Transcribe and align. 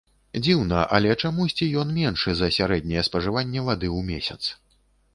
Дзіўна, 0.45 0.79
але 0.97 1.11
чамусьці 1.23 1.69
ён 1.83 1.93
меншы 1.99 2.35
за 2.41 2.51
сярэдняе 2.57 3.07
спажыванне 3.13 3.59
вады 3.71 3.87
ў 3.97 4.13
месяц. 4.13 4.41